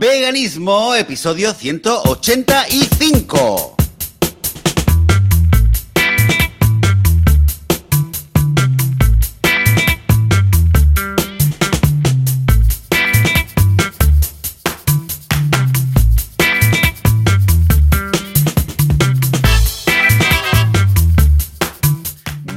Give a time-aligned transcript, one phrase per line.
[0.00, 3.76] Veganismo, episodio 185.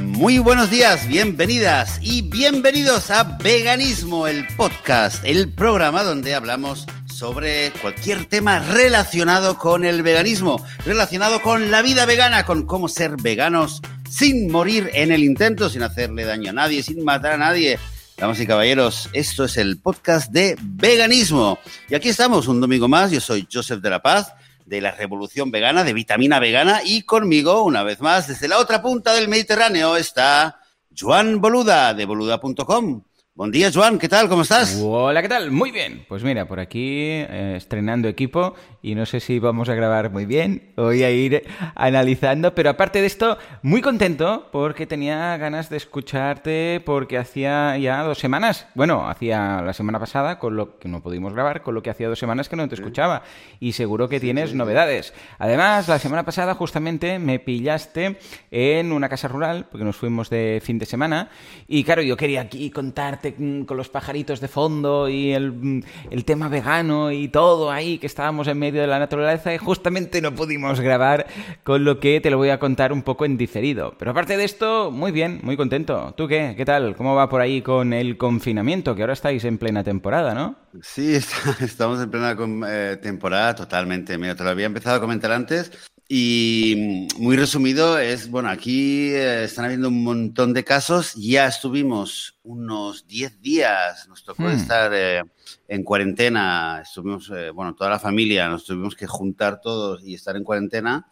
[0.00, 6.86] Muy buenos días, bienvenidas y bienvenidos a Veganismo, el podcast, el programa donde hablamos
[7.24, 13.16] sobre cualquier tema relacionado con el veganismo, relacionado con la vida vegana, con cómo ser
[13.16, 17.78] veganos sin morir en el intento, sin hacerle daño a nadie, sin matar a nadie.
[18.18, 21.58] Damas y caballeros, esto es el podcast de veganismo.
[21.88, 24.34] Y aquí estamos un domingo más, yo soy Joseph de la Paz
[24.66, 28.82] de la Revolución Vegana, de Vitamina Vegana, y conmigo, una vez más, desde la otra
[28.82, 30.60] punta del Mediterráneo, está
[30.94, 33.02] Joan Boluda, de boluda.com.
[33.36, 34.28] Buen día, Joan, ¿qué tal?
[34.28, 34.80] ¿Cómo estás?
[34.80, 35.50] Hola, ¿qué tal?
[35.50, 36.04] Muy bien.
[36.08, 40.24] Pues mira, por aquí eh, estrenando equipo y no sé si vamos a grabar muy
[40.24, 41.42] bien, voy a ir
[41.74, 48.04] analizando, pero aparte de esto, muy contento porque tenía ganas de escucharte porque hacía ya
[48.04, 51.82] dos semanas, bueno, hacía la semana pasada, con lo que no pudimos grabar, con lo
[51.82, 53.24] que hacía dos semanas que no te escuchaba
[53.58, 55.12] y seguro que tienes novedades.
[55.40, 58.16] Además, la semana pasada justamente me pillaste
[58.52, 61.30] en una casa rural, porque nos fuimos de fin de semana
[61.66, 66.48] y claro, yo quería aquí contarte con los pajaritos de fondo y el, el tema
[66.48, 70.80] vegano y todo ahí, que estábamos en medio de la naturaleza y justamente no pudimos
[70.80, 71.26] grabar,
[71.62, 73.94] con lo que te lo voy a contar un poco en diferido.
[73.98, 76.12] Pero aparte de esto, muy bien, muy contento.
[76.16, 76.54] ¿Tú qué?
[76.56, 76.96] ¿Qué tal?
[76.96, 78.94] ¿Cómo va por ahí con el confinamiento?
[78.94, 80.56] Que ahora estáis en plena temporada, ¿no?
[80.82, 81.14] Sí,
[81.60, 82.36] estamos en plena
[82.68, 84.18] eh, temporada totalmente.
[84.18, 85.72] Mira, te lo había empezado a comentar antes.
[86.06, 91.14] Y muy resumido es, bueno, aquí eh, están habiendo un montón de casos.
[91.14, 95.22] Ya estuvimos unos 10 días, nos tocó estar eh,
[95.66, 96.82] en cuarentena.
[96.82, 101.06] Estuvimos, eh, bueno, toda la familia, nos tuvimos que juntar todos y estar en cuarentena.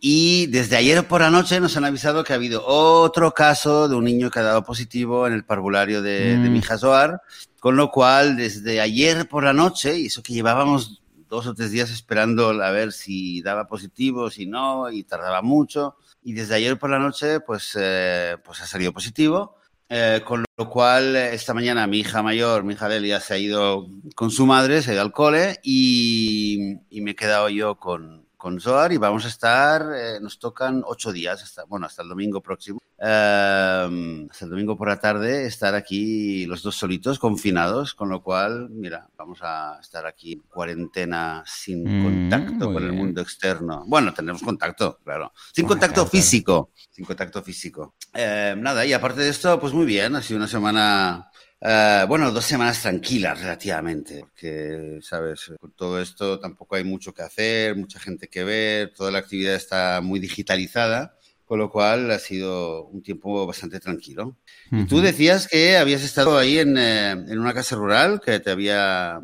[0.00, 3.96] Y desde ayer por la noche nos han avisado que ha habido otro caso de
[3.96, 7.22] un niño que ha dado positivo en el parvulario de, de mi hija Zoar.
[7.58, 11.70] Con lo cual, desde ayer por la noche, y eso que llevábamos dos o tres
[11.70, 15.96] días esperando a ver si daba positivo, si no, y tardaba mucho.
[16.22, 19.56] Y desde ayer por la noche, pues, eh, pues ha salido positivo.
[19.90, 23.88] Eh, con lo cual, esta mañana mi hija mayor, mi hija Delia, se ha ido
[24.14, 28.26] con su madre, se ha ido al cole y, y me he quedado yo con,
[28.36, 32.08] con Zoar y vamos a estar, eh, nos tocan ocho días, hasta, bueno, hasta el
[32.08, 37.94] domingo próximo, eh, hasta el domingo por la tarde, estar aquí los dos solitos, confinados,
[37.94, 42.92] con lo cual, mira, vamos a estar aquí en cuarentena sin Mm, contacto con el
[42.92, 43.84] mundo externo.
[43.86, 45.32] Bueno, tenemos contacto, claro.
[45.52, 46.10] Sin contacto claro.
[46.10, 47.94] físico, sin contacto físico.
[48.14, 52.30] Eh, nada, y aparte de esto, pues muy bien, ha sido una semana eh, bueno,
[52.30, 57.98] dos semanas tranquilas relativamente, porque, sabes, con todo esto tampoco hay mucho que hacer, mucha
[57.98, 61.17] gente que ver, toda la actividad está muy digitalizada,
[61.48, 64.36] con lo cual ha sido un tiempo bastante tranquilo.
[64.70, 68.50] Y tú decías que habías estado ahí en, eh, en una casa rural, que te
[68.50, 69.22] había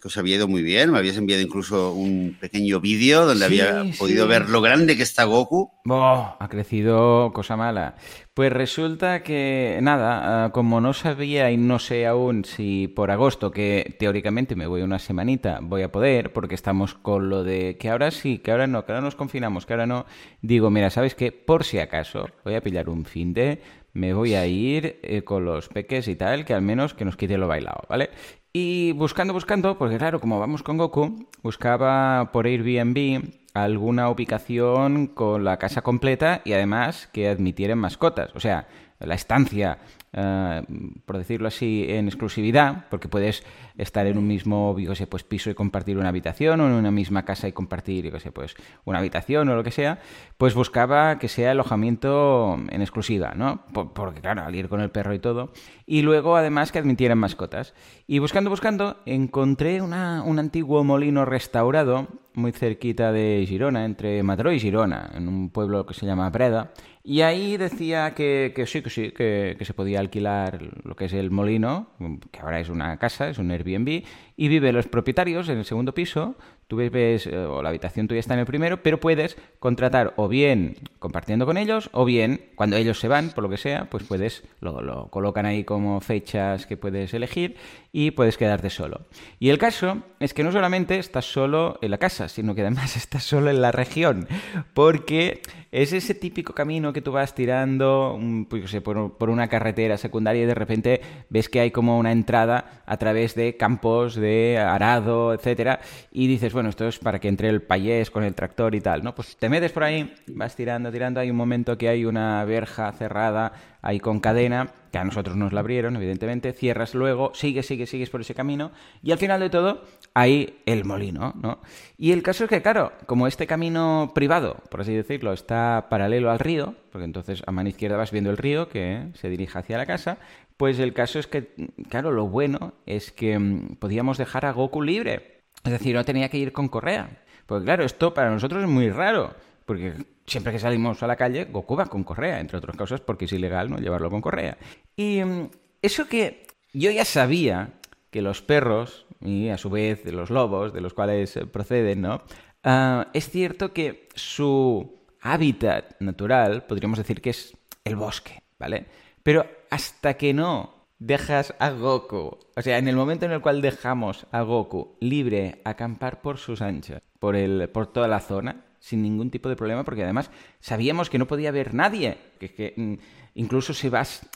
[0.00, 3.60] que os había ido muy bien, me habías enviado incluso un pequeño vídeo donde Sí,
[3.60, 3.98] había sí.
[3.98, 5.70] podido ver lo grande que está Goku.
[5.84, 7.96] Boh, ha crecido cosa mala.
[8.34, 13.50] Pues resulta que, nada, ah, como no sabía y no sé aún si por agosto,
[13.50, 17.88] que teóricamente me voy una semanita, voy a poder, porque estamos con lo de que
[17.90, 20.06] ahora sí, que ahora no, que ahora nos confinamos, que ahora no,
[20.42, 21.32] digo, mira, ¿sabes qué?
[21.32, 23.60] Por si acaso, voy a pillar un fin de,
[23.92, 27.16] me voy a ir eh, con los peques y tal, que al menos que nos
[27.16, 28.10] quite lo bailado, ¿vale?
[28.52, 33.22] Y buscando, buscando, porque claro, como vamos con Goku, buscaba por Airbnb
[33.54, 38.30] alguna ubicación con la casa completa y además que admitieran mascotas.
[38.34, 38.66] O sea,
[38.98, 39.78] la estancia,
[40.12, 40.62] eh,
[41.04, 43.44] por decirlo así, en exclusividad, porque puedes
[43.78, 44.76] estar en un mismo,
[45.08, 48.54] pues piso y compartir una habitación, o en una misma casa y compartir, pues
[48.84, 50.00] una habitación o lo que sea,
[50.36, 53.62] pues buscaba que sea alojamiento en exclusiva, ¿no?
[53.72, 55.52] Por- porque claro, al ir con el perro y todo.
[55.86, 57.74] Y luego además que admitieran mascotas.
[58.06, 64.52] Y buscando, buscando, encontré una- un antiguo molino restaurado muy cerquita de Girona, entre Mataró
[64.52, 66.70] y Girona, en un pueblo que se llama Breda.
[67.02, 71.06] Y ahí decía que, que sí, que sí, que, que se podía alquilar lo que
[71.06, 71.88] es el molino,
[72.30, 74.04] que ahora es una casa, es un Airbnb,
[74.36, 76.36] y viven los propietarios en el segundo piso.
[76.70, 80.28] Tú ves, eh, o la habitación tuya está en el primero, pero puedes contratar o
[80.28, 84.04] bien compartiendo con ellos, o bien cuando ellos se van, por lo que sea, pues
[84.04, 87.56] puedes, lo, lo colocan ahí como fechas que puedes elegir
[87.90, 89.00] y puedes quedarte solo.
[89.40, 92.96] Y el caso es que no solamente estás solo en la casa, sino que además
[92.96, 94.28] estás solo en la región,
[94.72, 98.18] porque es ese típico camino que tú vas tirando
[98.48, 101.00] pues, por, por, una carretera secundaria y de repente
[101.30, 105.80] ves que hay como una entrada a través de campos de arado, etcétera,
[106.12, 109.02] y dices, bueno, esto es para que entre el payés con el tractor y tal,
[109.02, 109.14] ¿no?
[109.14, 112.92] Pues te metes por ahí, vas tirando, tirando, hay un momento que hay una verja
[112.92, 113.52] cerrada
[113.82, 118.10] ahí con cadena, que a nosotros nos la abrieron, evidentemente, cierras luego, sigues, sigues, sigues
[118.10, 118.72] por ese camino,
[119.02, 119.84] y al final de todo
[120.14, 121.60] hay el molino, ¿no?
[121.96, 126.30] Y el caso es que, claro, como este camino privado, por así decirlo, está paralelo
[126.30, 129.78] al río, porque entonces a mano izquierda vas viendo el río que se dirige hacia
[129.78, 130.18] la casa,
[130.60, 131.54] pues el caso es que,
[131.88, 135.39] claro, lo bueno es que mm, podíamos dejar a Goku libre.
[135.64, 137.10] Es decir, no tenía que ir con correa.
[137.46, 139.34] Pues claro, esto para nosotros es muy raro,
[139.66, 139.94] porque
[140.26, 143.32] siempre que salimos a la calle, Goku va con correa, entre otras cosas porque es
[143.32, 144.56] ilegal no llevarlo con correa.
[144.96, 145.50] Y mm,
[145.82, 147.74] eso que yo ya sabía
[148.10, 152.22] que los perros, y a su vez los lobos, de los cuales proceden, ¿no?
[152.62, 158.86] Ah, es cierto que su hábitat natural, podríamos decir que es el bosque, ¿vale?
[159.22, 163.62] Pero hasta que no dejas a Goku, o sea, en el momento en el cual
[163.62, 168.66] dejamos a Goku libre a acampar por sus anchas, por, el, por toda la zona,
[168.78, 170.30] sin ningún tipo de problema, porque además
[170.60, 172.94] sabíamos que no podía haber nadie, que, que mm,
[173.34, 174.28] incluso si vas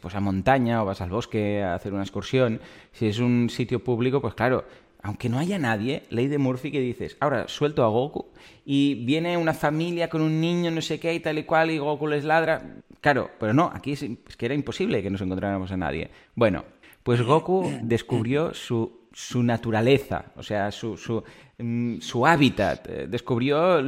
[0.00, 2.60] pues a montaña o vas al bosque a hacer una excursión,
[2.92, 4.64] si es un sitio público, pues claro,
[5.02, 8.26] aunque no haya nadie, ley de Murphy que dices, ahora suelto a Goku
[8.64, 11.78] y viene una familia con un niño, no sé qué y tal y cual, y
[11.78, 12.76] Goku les ladra.
[13.00, 14.06] Claro, pero no, aquí es,
[14.38, 16.10] que era imposible que nos encontráramos a nadie.
[16.36, 16.64] Bueno,
[17.02, 21.24] pues Goku descubrió su, su naturaleza, o sea, su, su,
[21.58, 23.80] mm, su hábitat, eh, descubrió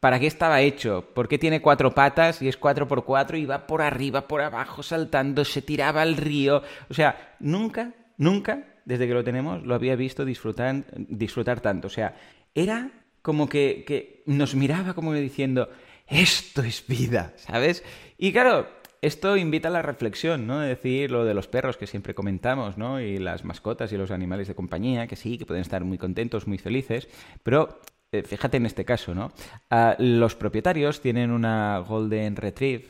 [0.00, 3.44] para qué estaba hecho, por qué tiene cuatro patas y es cuatro por cuatro y
[3.44, 6.62] va por arriba, por abajo, saltando, se tiraba al río.
[6.88, 11.88] O sea, nunca, nunca desde que lo tenemos, lo había visto disfrutar, disfrutar tanto.
[11.88, 12.16] O sea,
[12.54, 12.90] era
[13.22, 15.70] como que, que nos miraba como diciendo,
[16.06, 17.82] esto es vida, ¿sabes?
[18.18, 18.68] Y claro,
[19.04, 20.62] esto invita a la reflexión, ¿no?
[20.62, 23.00] Es decir, lo de los perros que siempre comentamos, ¿no?
[23.00, 26.46] Y las mascotas y los animales de compañía, que sí, que pueden estar muy contentos,
[26.46, 27.08] muy felices,
[27.42, 27.80] pero
[28.12, 29.32] eh, fíjate en este caso, ¿no?
[29.70, 32.86] Ah, los propietarios tienen una Golden Retrieve,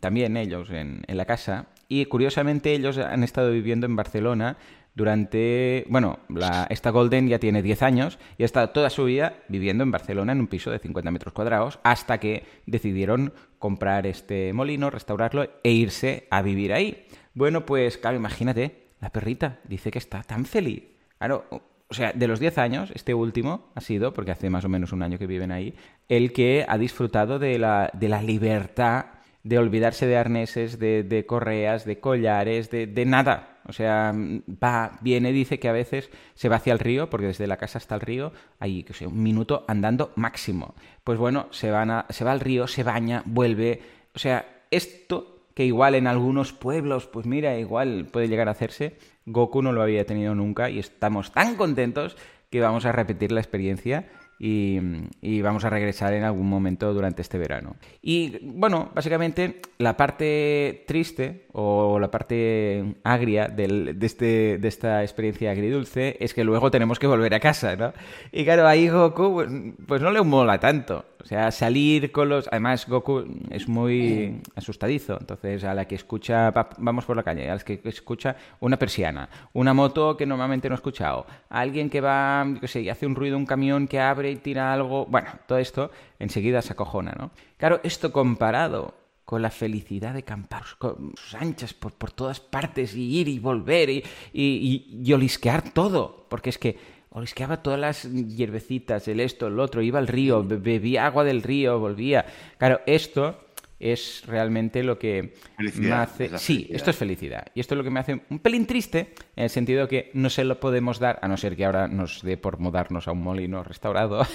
[0.00, 4.56] también ellos, en, en la casa, y curiosamente ellos han estado viviendo en Barcelona
[4.94, 9.34] durante, bueno, la, esta Golden ya tiene 10 años y ha estado toda su vida
[9.48, 14.52] viviendo en Barcelona en un piso de 50 metros cuadrados hasta que decidieron comprar este
[14.52, 17.06] molino, restaurarlo e irse a vivir ahí.
[17.34, 20.84] Bueno, pues claro, imagínate, la perrita dice que está tan feliz.
[21.18, 24.68] Claro, o sea, de los 10 años, este último ha sido, porque hace más o
[24.68, 25.74] menos un año que viven ahí,
[26.08, 29.06] el que ha disfrutado de la, de la libertad
[29.44, 33.53] de olvidarse de arneses, de, correas, de collares, de, de, nada.
[33.66, 37.46] O sea, va, viene, dice que a veces se va hacia el río, porque desde
[37.46, 40.74] la casa hasta el río hay que sé, un minuto andando máximo.
[41.02, 41.72] Pues bueno, se,
[42.10, 43.80] se va al río, se baña, vuelve.
[44.14, 48.98] O sea, esto que igual en algunos pueblos, pues mira, igual puede llegar a hacerse,
[49.26, 52.16] Goku no lo había tenido nunca y estamos tan contentos
[52.50, 54.08] que vamos a repetir la experiencia
[54.38, 57.76] y, vamos a regresar en algún momento durante este verano.
[58.02, 65.50] Y bueno, básicamente la parte triste o la parte agria de, este, de esta experiencia
[65.50, 67.92] agridulce es que luego tenemos que volver a casa, ¿no?
[68.32, 69.48] Y claro, ahí Goku pues,
[69.86, 71.04] pues no le mola tanto.
[71.24, 72.48] O sea, salir con los...
[72.48, 75.16] Además, Goku es muy asustadizo.
[75.18, 76.52] Entonces, a la que escucha...
[76.76, 77.50] Vamos por la calle.
[77.50, 82.02] A la que escucha una persiana, una moto que normalmente no he escuchado, alguien que
[82.02, 85.06] va, yo qué sé, y hace un ruido, un camión que abre y tira algo...
[85.06, 87.30] Bueno, todo esto enseguida se acojona, ¿no?
[87.56, 88.92] Claro, esto comparado
[89.24, 93.38] con la felicidad de campar con sus anchas por, por todas partes y ir y
[93.38, 94.04] volver y,
[94.34, 96.26] y, y olisquear todo.
[96.28, 96.76] Porque es que
[97.14, 101.78] olisqueaba todas las hierbecitas, el esto, el otro, iba al río, bebía agua del río,
[101.78, 102.26] volvía.
[102.58, 103.40] Claro, esto
[103.78, 105.34] es realmente lo que
[105.76, 106.36] me hace...
[106.38, 107.46] Sí, esto es felicidad.
[107.54, 110.28] Y esto es lo que me hace un pelín triste, en el sentido que no
[110.28, 113.22] se lo podemos dar, a no ser que ahora nos dé por mudarnos a un
[113.22, 114.26] molino restaurado,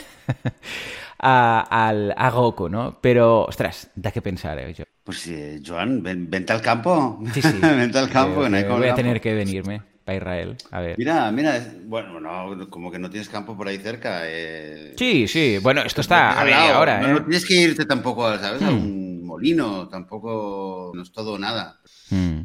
[1.20, 2.98] a, al, a Goku, ¿no?
[3.02, 4.74] Pero, ostras, da que pensar, ¿eh?
[4.74, 4.86] Yo.
[5.04, 7.20] Pues eh, Joan, vente al campo.
[7.34, 7.58] Sí, sí.
[7.62, 8.46] vente al campo.
[8.46, 9.82] Eh, voy a tener que venirme.
[10.16, 10.58] Israel.
[10.72, 10.98] A ver.
[10.98, 14.22] Mira, mira, bueno, no, como que no tienes campo por ahí cerca.
[14.24, 14.94] Eh...
[14.98, 17.02] Sí, sí, bueno, esto está a media hora.
[17.02, 17.22] No, ¿eh?
[17.22, 18.62] tienes que irte tampoco, ¿sabes?
[18.62, 18.78] A hmm.
[18.78, 21.80] un molino, tampoco no es todo o nada.
[22.10, 22.42] Hmm.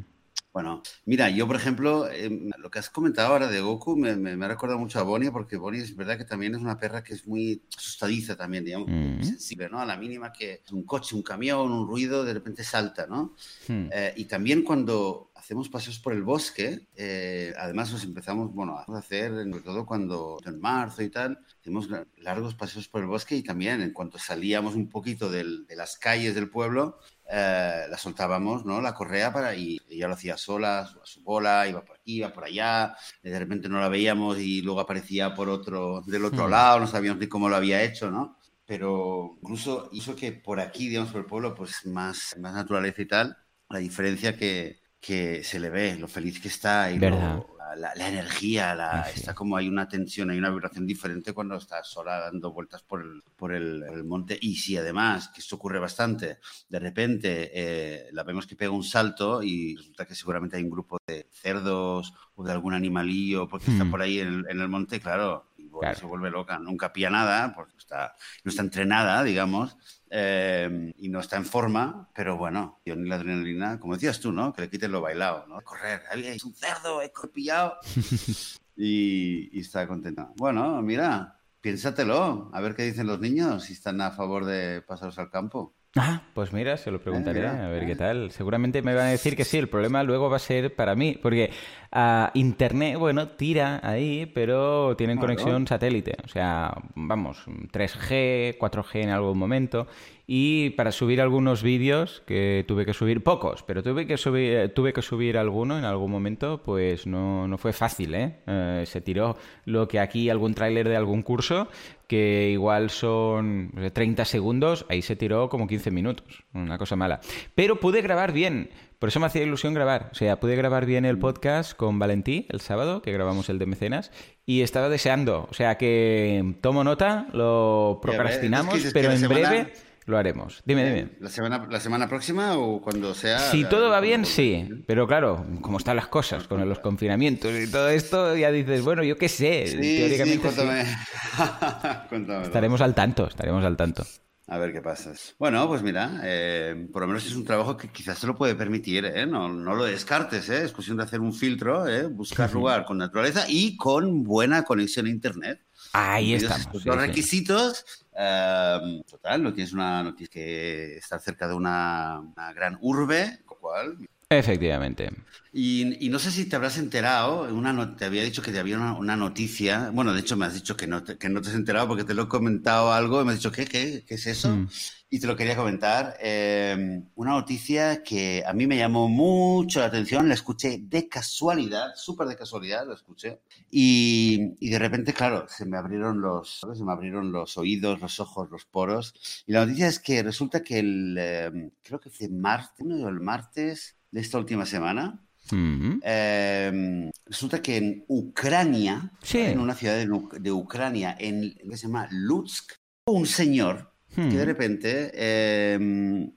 [0.55, 4.45] Bueno, mira, yo por ejemplo, em, lo que has comentado ahora de Goku me, me,
[4.45, 7.13] ha recordado mucho a Bonnie, porque Bonnie es verdad que también es una perra que
[7.13, 9.25] es muy asustadiza también, digamos, mm.
[9.25, 9.81] sensible, ¿no?
[9.81, 13.35] A la mínima que un coche, un camión, un ruido, de repente salta, ¿no?
[13.67, 13.89] Mm.
[13.91, 18.99] Eh, y también cuando hacemos paseos por el bosque, eh, además nos empezamos, bueno, a
[18.99, 21.87] hacer, sobre todo cuando en marzo y tal, hicimos
[22.17, 25.99] largos paseos por el bosque y también en cuanto salíamos un poquito del, de las
[25.99, 26.99] calles del pueblo,
[27.31, 28.81] eh, la soltábamos, ¿no?
[28.81, 32.33] La correa para y ella lo hacía sola, a su bola, iba por aquí, iba
[32.33, 36.51] por allá, de repente no la veíamos y luego aparecía por otro, del otro hmm.
[36.51, 38.39] lado, no sabíamos ni cómo lo había hecho, ¿no?
[38.65, 43.07] Pero incluso hizo que por aquí, digamos, por el pueblo, pues más, más naturaleza y
[43.07, 43.37] tal,
[43.69, 48.75] la diferencia que, que se le ve, lo feliz que está y lo, la, energía,
[48.75, 52.83] la, está como hay una tensión, hay una vibración diferente cuando estás sola dando vueltas
[52.83, 54.39] por el, por el, monte.
[54.41, 58.85] Y si además, que esto ocurre bastante, de repente eh, la vemos que pega un
[58.85, 63.71] salto y resulta que seguramente hay un grupo de cerdos o de algún animalillo porque
[63.71, 63.91] está hmm.
[63.91, 68.15] por ahí en el, monte, claro, y se vuelve loca, nunca pilla nada porque está,
[68.43, 69.77] no está entrenada, digamos,
[70.11, 74.33] eh, y no está en forma, pero bueno, yo ni la adrenalina, como decías tú,
[74.33, 74.53] ¿no?
[74.53, 75.61] Que le quiten lo bailado, ¿no?
[75.63, 77.79] Correr, es un cerdo, he pillado.
[78.77, 80.31] y, y está contenta.
[80.37, 85.19] Bueno, mira, piénsatelo, a ver qué dicen los niños, si están a favor de pasaros
[85.19, 85.75] al campo.
[85.97, 88.33] Ah, pues mira, se lo preguntaré, eh, a ver qué tal.
[88.33, 91.17] Seguramente me van a decir que sí, el problema luego va a ser para mí,
[91.23, 91.53] porque
[91.97, 96.17] a Internet, bueno, tira ahí, pero tienen conexión satélite.
[96.25, 99.87] O sea, vamos, 3G, 4G en algún momento.
[100.27, 104.93] Y para subir algunos vídeos, que tuve que subir pocos, pero tuve que subir, tuve
[104.93, 108.39] que subir alguno en algún momento, pues no, no fue fácil, ¿eh?
[108.47, 108.85] ¿eh?
[108.87, 109.37] Se tiró
[109.67, 111.69] lo que aquí algún tráiler de algún curso,
[112.09, 117.21] que igual son 30 segundos, ahí se tiró como 15 minutos, una cosa mala.
[117.55, 118.71] Pero pude grabar bien.
[118.99, 120.11] Por eso me hacía ilusión grabar.
[120.13, 123.67] O sea, pude grabar bien el podcast con Valentí el sábado, que grabamos el de
[123.67, 124.11] mecenas,
[124.47, 125.47] y estaba deseando.
[125.51, 129.73] O sea que tomo nota, lo procrastinamos, pero en breve
[130.07, 130.63] lo haremos.
[130.67, 131.09] Dime, dime.
[131.21, 133.39] ¿La semana, ¿La semana próxima o cuando sea?
[133.39, 134.69] Si todo va bien, sí.
[134.87, 139.03] Pero claro, como están las cosas con los confinamientos y todo esto, ya dices, bueno,
[139.03, 139.65] yo qué sé.
[139.71, 140.49] teóricamente
[142.43, 144.05] Estaremos al tanto, estaremos al tanto.
[144.47, 145.13] A ver qué pasa.
[145.39, 148.55] Bueno, pues mira, eh, por lo menos es un trabajo que quizás se lo puede
[148.55, 149.25] permitir, ¿eh?
[149.27, 150.65] no, no, lo descartes, ¿eh?
[150.65, 152.07] es cuestión de hacer un filtro, ¿eh?
[152.07, 155.63] buscar lugar con naturaleza y con buena conexión a Internet.
[155.95, 156.85] Ahí estamos.
[156.85, 162.53] Los requisitos, eh, total, no tienes, una, no tienes que estar cerca de una, una
[162.53, 163.97] gran urbe, lo cual
[164.39, 165.11] Efectivamente.
[165.57, 169.15] Y, no sé si te habrás enterado, una te había dicho que te había una,
[169.15, 171.87] noticia, bueno, de hecho me has dicho que no, te, que no te has enterado
[171.87, 174.51] porque te lo he comentado algo y me has dicho, ¿qué, qué, qué es eso?
[174.51, 174.69] Mm.
[175.11, 176.17] Y te lo quería comentar.
[176.21, 181.93] Eh, una noticia que a mí me llamó mucho la atención, la escuché de casualidad,
[181.95, 183.39] súper de casualidad, la escuché.
[183.71, 188.19] Y, y, de repente, claro, se me abrieron los, se me abrieron los oídos, los
[188.19, 189.15] ojos, los poros.
[189.47, 193.97] Y la noticia es que resulta que el, eh, creo que fue martes, el martes,
[194.15, 195.21] de esta última semana.
[195.51, 202.75] Em, resulta que en Ucrania, en una ciudad de, Ucrania, en que se llama Lutsk,
[203.07, 206.31] un señor que de repente em,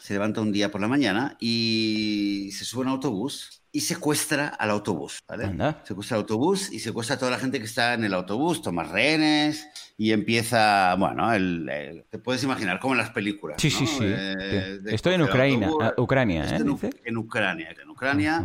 [0.00, 4.48] se levanta un día por la mañana y se sube a un autobús y secuestra
[4.48, 5.54] al autobús, ¿vale?
[5.84, 8.82] Secuestra al autobús y secuestra a toda la gente que está en el autobús, toma
[8.82, 13.60] rehenes y empieza, bueno, el, te puedes imaginar como en las películas.
[13.60, 14.04] Sí, sí, sí.
[14.04, 16.56] Eh, Estoy en Ucrania, ah, Ucrania, ¿eh?
[16.56, 18.44] En, Ucrania, en Ucrania,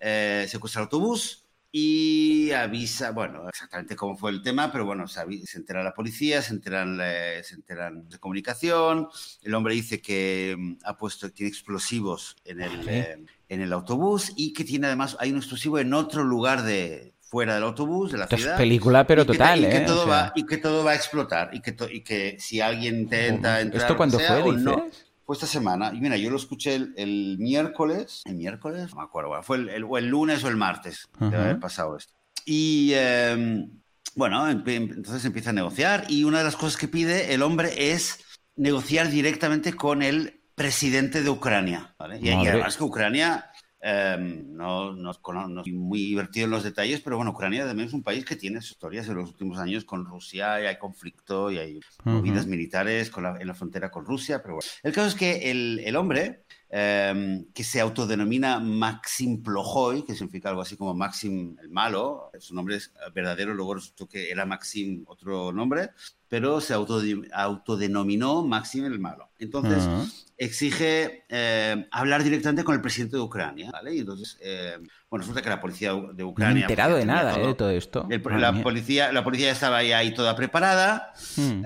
[0.00, 1.47] eh, secuestra el autobús
[1.80, 5.20] y avisa, bueno, exactamente cómo fue el tema, pero bueno, se,
[5.54, 6.98] entera la policía, se enteran,
[7.42, 9.08] se enteran de comunicación,
[9.42, 14.52] el hombre dice que mm, ha puesto, tiene explosivos en el, en el autobús y
[14.52, 18.26] que tiene además, hay un explosivo en otro lugar de fuera del autobús, de la
[18.26, 18.54] ciudad.
[18.54, 19.84] Es película, pero total, y que, ¿eh?
[19.86, 23.60] todo va, y que todo va a explotar y que, y que si alguien intenta
[23.60, 23.82] entrar...
[23.82, 24.62] ¿Esto cuándo fue, dices?
[24.62, 24.86] No,
[25.28, 25.92] fue esta semana.
[25.92, 30.06] Y mira, yo lo escuché el, miércoles, el miércoles, no me acuerdo, fue el, el,
[30.06, 32.14] lunes o el martes de haber pasado esto.
[32.46, 32.92] Y...
[32.94, 33.70] Em,
[34.14, 38.24] bueno, entonces empieza a negociar y una de las cosas que pide el hombre es
[38.56, 41.94] negociar directamente con el presidente de Ucrania.
[41.98, 42.18] ¿vale?
[42.20, 43.47] Y, además que Ucrania,
[43.80, 45.12] em, no, no,
[45.48, 48.58] no, muy divertido en los detalles, pero bueno, Ucrania también es un país que tiene
[48.58, 53.24] historias en los últimos años con Rusia y hay conflicto y hay movidas militares con
[53.26, 54.42] en la frontera con Rusia.
[54.42, 60.04] Pero bueno, el caso es que el, el hombre Em, que se autodenomina Maxim Plojoy,
[60.04, 62.30] que significa algo así como Maxim el malo.
[62.38, 65.90] Su nombre es verdadero, luego resultó que era Maxim otro nombre,
[66.28, 69.30] pero se autodenominó Maxim el malo.
[69.38, 69.88] Entonces,
[70.36, 73.94] exige em, hablar directamente con el presidente de Ucrania, ¿vale?
[73.94, 76.54] Y entonces, em, bueno, resulta que la policía de Ucrania...
[76.54, 77.54] No he enterado de nada, todo, ¿eh?
[77.54, 78.08] todo esto.
[78.08, 81.12] la, policía, la policía estaba ahí, ahí toda preparada.
[81.36, 81.62] Hmm.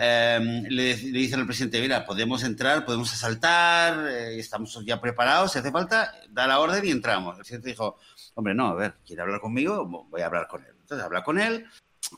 [0.69, 5.59] le, le, dicen al presidente, mira, podemos entrar, podemos asaltar, eh, estamos ya preparados, si
[5.59, 7.35] hace falta, da la orden y entramos.
[7.35, 7.99] El presidente dijo,
[8.35, 10.07] hombre, no, a ver, ¿quiere hablar conmigo?
[10.09, 10.75] Voy a hablar con él.
[10.81, 11.67] Entonces habla con él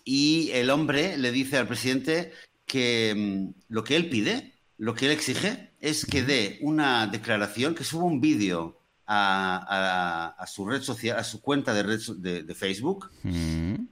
[0.04, 2.32] y el hombre le dice al presidente
[2.66, 7.74] que mm, lo que él pide, lo que él exige, es que dé una declaración,
[7.74, 13.10] que suba un vídeo a, su red social, a su cuenta de, red, de, Facebook,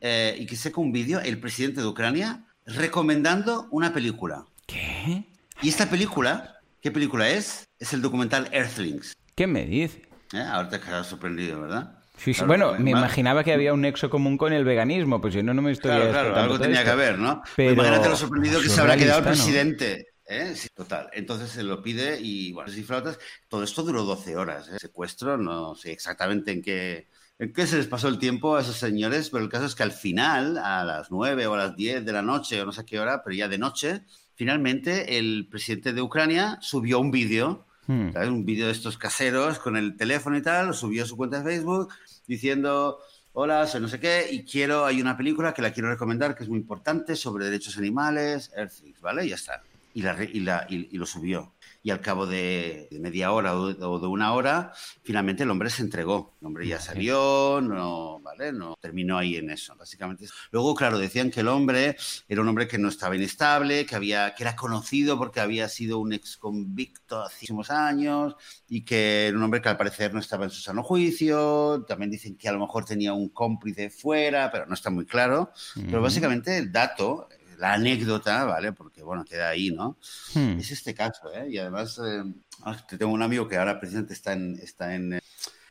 [0.00, 4.46] eh, y que saque un vídeo el presidente de Ucrania recomendando una película.
[4.66, 5.24] ¿Qué?
[5.60, 7.68] Y esta película, ¿qué película es?
[7.78, 9.14] Es el documental Earthlings.
[9.34, 10.02] ¿Qué me dice?
[10.32, 10.40] ¿Eh?
[10.40, 12.01] Ahora te quedas sorprendido, ¿verdad?
[12.22, 12.44] Sí, sí.
[12.44, 15.62] bueno, me imaginaba que había un nexo común con el veganismo, pues si no, no
[15.62, 15.90] me estoy...
[15.90, 17.42] Claro, claro, algo tenía que haber, ¿no?
[17.56, 17.72] Pero...
[17.72, 20.06] Imagínate lo sorprendido que se habrá quedado el presidente.
[20.24, 20.54] ¿Eh?
[20.54, 21.10] Sí, total.
[21.12, 24.68] Entonces se lo pide y, bueno, si flautas, todo esto duró 12 horas.
[24.68, 24.78] ¿eh?
[24.78, 28.76] Secuestro, no sé exactamente en qué, en qué se les pasó el tiempo a esos
[28.76, 32.04] señores, pero el caso es que al final, a las 9 o a las 10
[32.04, 35.92] de la noche, o no sé qué hora, pero ya de noche, finalmente el presidente
[35.92, 38.10] de Ucrania subió un vídeo, hmm.
[38.28, 41.38] un vídeo de estos caseros con el teléfono y tal, lo subió a su cuenta
[41.38, 41.92] de Facebook
[42.26, 42.98] diciendo,
[43.32, 46.44] hola, soy no sé qué, y quiero, hay una película que la quiero recomendar que
[46.44, 49.26] es muy importante sobre derechos animales, Earthings, ¿vale?
[49.26, 49.62] Y ya está.
[49.94, 51.51] Y, la, y, la, y lo subió
[51.82, 54.72] y al cabo de, media hora o de una hora,
[55.02, 56.36] finalmente el hombre se entregó.
[56.40, 58.52] El hombre ya salió, no, ¿vale?
[58.52, 60.26] No terminó ahí en eso, básicamente.
[60.52, 61.96] Luego, claro, decían que el hombre
[62.28, 65.98] era un hombre que no estaba inestable, que, había, que era conocido porque había sido
[65.98, 68.36] un ex convicto hace muchísimos años
[68.68, 71.84] y que era un hombre que al parecer no estaba en su sano juicio.
[71.88, 75.50] También dicen que a lo mejor tenía un cómplice fuera, pero no está muy claro.
[75.74, 77.28] Pero básicamente el dato
[77.62, 78.72] la anécdota, ¿vale?
[78.72, 79.96] Porque, bueno, queda ahí, ¿no?
[80.34, 80.58] Hmm.
[80.58, 81.46] Es este caso, ¿eh?
[81.48, 82.24] Y además, eh,
[82.64, 85.20] ah, tengo un amigo que ahora precisamente está en, está en,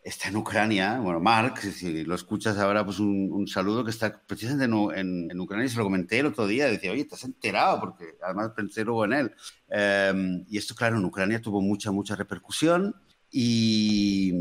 [0.02, 4.64] está en Ucrania, bueno, Mark, si lo escuchas ahora, pues un, saludo que está precisamente
[5.02, 7.82] en, en, Ucrania y se lo comenté el otro día, decía, oye, ¿te enterado?
[7.82, 9.36] Porque además pensé luego en él.
[9.68, 12.96] Em, y esto, claro, en Ucrania tuvo mucha, mucha repercusión
[13.30, 14.34] y,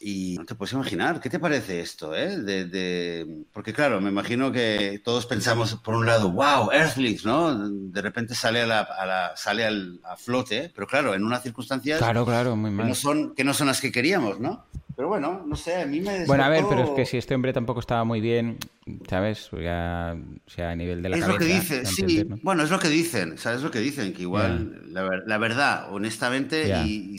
[0.00, 2.14] y no te puedes imaginar, ¿qué te parece esto?
[2.14, 2.38] Eh?
[2.38, 7.68] De, Porque claro, me imagino que todos pensamos, por un lado, wow, Earthlings, ¿no?
[7.68, 12.24] De repente sale a, la, sale al, a flote, pero claro, en unas circunstancias claro,
[12.24, 12.86] claro, muy mal.
[12.86, 14.66] Que, no son, que no son las que queríamos, ¿no?
[14.98, 16.26] Pero bueno, no sé, a mí me...
[16.26, 18.58] Bueno, a ver, pero es que si este hombre tampoco estaba muy bien,
[19.08, 19.48] ¿sabes?
[19.52, 21.36] Ya, o sea, a nivel de la es cabeza...
[21.36, 22.26] Es lo que dicen, sí.
[22.42, 24.12] Bueno, es lo que dicen, ¿sabes lo que dicen?
[24.12, 27.16] Que igual, la, verdad, honestamente, y,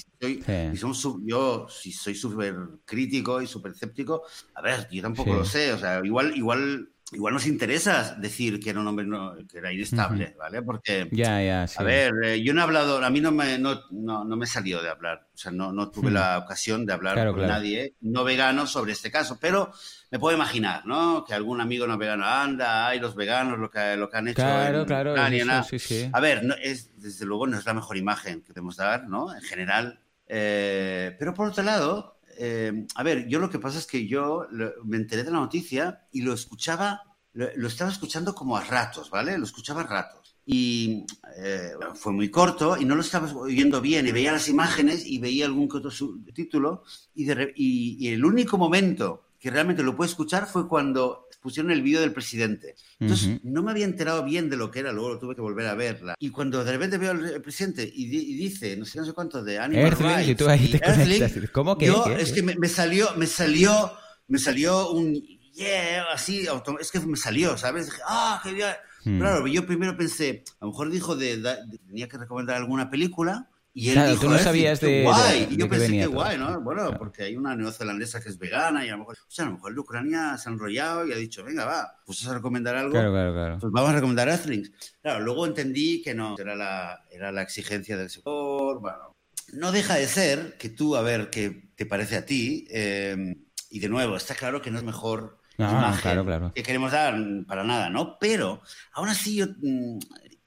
[1.23, 4.23] yo, si soy súper crítico y súper escéptico,
[4.55, 8.69] a ver, yo tampoco lo sé, o sea, igual, igual igual nos interesa decir que
[8.69, 9.07] era un hombre
[9.49, 10.61] que era inestable, ¿vale?
[10.61, 13.81] Porque, ya, ya, a ver, eh, yo no he hablado, a mí no me, no,
[13.91, 16.13] no, me salió de hablar, o sea, no, no tuve hmm.
[16.13, 19.71] la ocasión de hablar con nadie no vegano sobre este caso, pero
[20.11, 21.23] me puedo imaginar, ¿no?
[21.25, 24.41] Que algún amigo no vegano anda, hay los veganos, lo que, lo que han hecho.
[24.41, 25.15] Claro, claro.
[25.63, 26.09] sí, sí.
[26.11, 29.33] A ver, no, es, desde luego no es la mejor imagen que podemos dar, ¿no?
[29.33, 29.99] En general.
[30.27, 34.47] Eh, pero por otro lado, eh, a ver, yo lo que pasa es que yo
[34.85, 39.37] me enteré de la noticia y lo escuchaba, lo, estaba escuchando como a ratos, ¿vale?
[39.37, 40.37] Lo escuchaba a ratos.
[40.45, 45.05] Y eh, fue muy corto y no lo estaba oyendo bien y veía las imágenes
[45.05, 45.91] y veía algún que otro
[46.33, 51.81] título y, y el único momento que realmente lo pude escuchar fue cuando pusieron el
[51.81, 52.75] vídeo del presidente.
[52.99, 55.67] Entonces, no me había enterado bien de lo que era, luego lo tuve que volver
[55.67, 56.15] a verla.
[56.19, 59.59] Y cuando de repente veo al presidente y, dice, no sé, no sé cuánto, de
[59.59, 61.33] Animal Rights, y tú ahí te conectas.
[61.51, 61.87] ¿Cómo que?
[61.87, 63.91] Yo, es que me, salió, me salió,
[64.27, 65.13] me salió un
[65.53, 66.47] yeah, así,
[66.79, 67.87] es que me salió, ¿sabes?
[67.87, 68.69] Dije, ah, qué bien.
[69.03, 69.19] Hmm.
[69.19, 71.41] Claro, yo primero pensé, a lo mejor dijo de,
[71.87, 75.47] tenía que recomendar alguna película y él claro, dijo, tú no sabías de, guay.
[75.51, 76.59] y yo pensé que guay, ¿no?
[76.61, 79.47] Bueno, porque hay una neozelandesa que es vegana y a lo mejor, o sea, a
[79.47, 82.75] lo mejor de Ucrania se ha enrollado y ha dicho, venga, va, pues a recomendar
[82.75, 82.91] algo.
[82.91, 83.57] Claro, claro, claro.
[83.59, 84.71] Pues vamos a recomendar Earthlings.
[85.01, 89.15] Claro, luego entendí que no, era la, era la exigencia del sector, bueno.
[89.53, 93.35] No deja de ser que tú, a ver, qué te parece a ti, eh,
[93.69, 96.53] y de nuevo, está claro que no es mejor no, claro, claro.
[96.55, 98.17] que queremos dar para nada, ¿no?
[98.17, 98.61] Pero
[98.93, 99.99] aún así yo mm,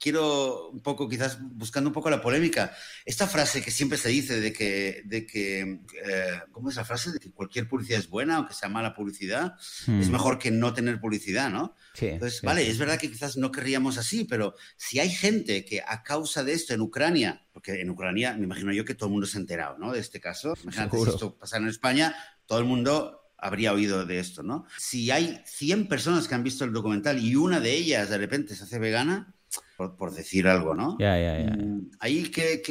[0.03, 4.41] quiero un poco, quizás buscando un poco la polémica, esta frase que siempre se dice
[4.41, 7.13] de que, de que eh, ¿cómo es la frase?
[7.13, 10.11] De que cualquier publicidad es buena, aunque sea mala publicidad, es hmm.
[10.11, 11.73] mejor que no tener publicidad, ¿no?
[11.93, 15.81] Sí, Entonces, vale, es verdad que quizás no querríamos así, pero si hay gente que
[15.81, 19.13] a causa de esto en Ucrania, porque en Ucrania me imagino yo que todo el
[19.13, 19.93] mundo se ha enterado, ¿no?
[19.93, 22.13] De este caso, imagínate si esto pasara en España,
[22.45, 24.65] todo el mundo habría oído de esto, ¿no?
[24.77, 28.53] Si hay 100 personas que han visto el documental y una de ellas de repente
[28.53, 29.33] se hace vegana,
[29.75, 30.97] por, decir algo, ¿no?
[30.99, 31.55] Ya, ya, ya.
[31.55, 32.61] Mm, ahí que,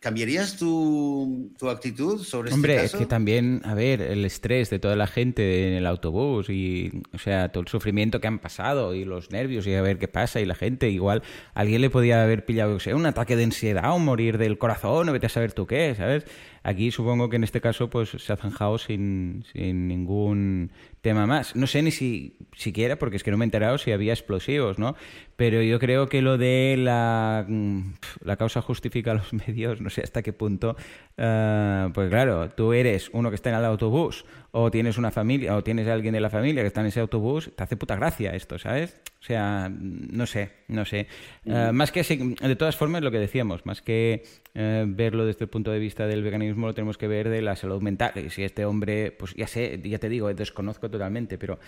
[0.00, 2.96] cambiarías tu, tu, actitud sobre este Hombre, caso?
[2.96, 7.02] es que también, a ver, el estrés de toda la gente en el autobús y,
[7.12, 10.08] o sea, todo el sufrimiento que han pasado y los nervios y a ver qué
[10.08, 11.22] pasa y la gente, igual,
[11.54, 15.08] alguien le podía haber pillado, o sea, un ataque de ansiedad o morir del corazón
[15.08, 16.24] o vete a saber tú qué, ¿sabes?
[16.64, 20.72] Aquí supongo que en este caso pues se ha zanjado sin, sin ningún
[21.04, 21.54] tema más.
[21.54, 24.78] No sé ni si siquiera, porque es que no me he enterado si había explosivos,
[24.78, 24.96] ¿no?
[25.36, 27.92] Pero yo creo que lo de la, mm,
[28.24, 30.76] la causa justifica los medios, no sé hasta qué punto.
[31.18, 34.24] Uh, pues claro, tú eres uno que está en el autobús,
[34.56, 37.00] o tienes una familia, o tienes a alguien de la familia que está en ese
[37.00, 38.96] autobús, te hace puta gracia esto, ¿sabes?
[39.20, 41.08] O sea, no sé, no sé.
[41.44, 44.22] Uh, más que, de todas formas, lo que decíamos, más que
[44.54, 47.56] uh, verlo desde el punto de vista del veganismo, lo tenemos que ver de la
[47.56, 48.12] salud mental.
[48.14, 51.58] Y si este hombre, pues ya sé, ya te digo, desconozco totalmente, pero